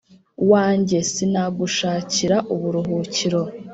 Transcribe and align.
wanjye 0.51 0.97
sinagushakira 1.11 2.37
uburuhukiro 2.53 3.41